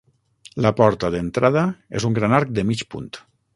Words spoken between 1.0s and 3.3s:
d'entrada és un gran arc de mig punt.